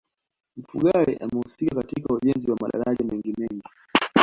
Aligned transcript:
Mfugale 0.57 1.17
amehusika 1.17 1.75
katika 1.75 2.13
ujenzi 2.13 2.51
wa 2.51 2.57
madaraja 2.61 3.05
mengine 3.05 3.33
mengi 3.37 3.63